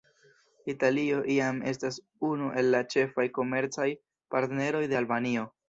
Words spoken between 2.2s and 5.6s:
unu el la ĉefaj komercaj partneroj de Albanio.